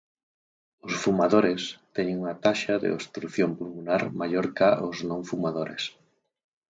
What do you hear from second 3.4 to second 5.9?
pulmonar maior ca os non fumadores.